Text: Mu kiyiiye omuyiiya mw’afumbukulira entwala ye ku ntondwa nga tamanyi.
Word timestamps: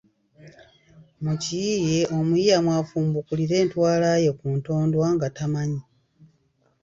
Mu 1.23 1.33
kiyiiye 1.41 2.01
omuyiiya 2.17 2.57
mw’afumbukulira 2.65 3.53
entwala 3.63 4.09
ye 4.23 4.31
ku 4.39 4.47
ntondwa 4.57 5.05
nga 5.15 5.27
tamanyi. 5.37 5.81